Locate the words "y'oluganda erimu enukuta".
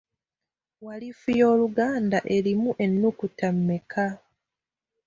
1.39-3.47